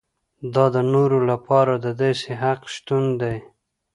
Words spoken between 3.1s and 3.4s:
دی.